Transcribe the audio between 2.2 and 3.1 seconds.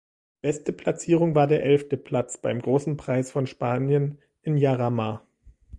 beim Großen